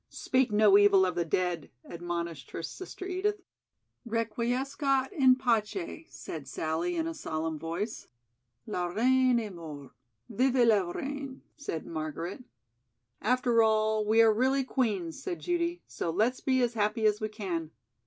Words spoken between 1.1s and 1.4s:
the